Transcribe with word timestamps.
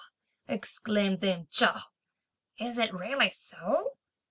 exclaimed 0.47 1.19
dame 1.19 1.45
Chao. 1.51 1.77
"Is 2.57 2.79
it 2.79 2.91
really 2.91 3.29
so? 3.29 3.97